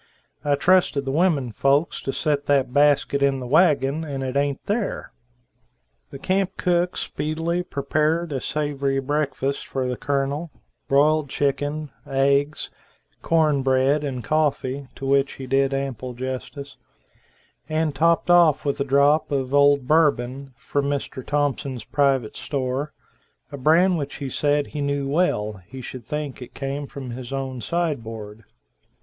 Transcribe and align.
I 0.43 0.55
trusted 0.55 1.01
to 1.01 1.01
the 1.11 1.15
women 1.15 1.51
folks 1.51 2.01
to 2.01 2.11
set 2.11 2.47
that 2.47 2.73
basket 2.73 3.21
in 3.21 3.39
the 3.39 3.45
wagon, 3.45 4.03
and 4.03 4.23
it 4.23 4.35
ain't 4.35 4.65
there." 4.65 5.11
The 6.09 6.17
camp 6.17 6.57
cook 6.57 6.97
speedily 6.97 7.61
prepared 7.61 8.31
a 8.31 8.41
savory 8.41 8.99
breakfast 8.99 9.67
for 9.67 9.87
the 9.87 9.95
Colonel, 9.95 10.49
broiled 10.87 11.29
chicken, 11.29 11.91
eggs, 12.07 12.71
corn 13.21 13.61
bread, 13.61 14.03
and 14.03 14.23
coffee, 14.23 14.87
to 14.95 15.05
which 15.05 15.33
he 15.33 15.45
did 15.45 15.71
ample 15.71 16.15
justice, 16.15 16.77
and 17.69 17.93
topped 17.93 18.31
off 18.31 18.65
with 18.65 18.79
a 18.79 18.83
drop 18.83 19.31
of 19.31 19.53
Old 19.53 19.87
Bourbon, 19.87 20.55
from 20.57 20.85
Mr. 20.85 21.23
Thompson's 21.23 21.83
private 21.83 22.35
store, 22.35 22.91
a 23.51 23.57
brand 23.57 23.99
which 23.99 24.15
he 24.15 24.29
said 24.31 24.65
he 24.65 24.81
knew 24.81 25.07
well, 25.07 25.61
he 25.67 25.79
should 25.79 26.07
think 26.07 26.41
it 26.41 26.55
came 26.55 26.87
from 26.87 27.11
his 27.11 27.31
own 27.31 27.61
sideboard. 27.61 28.45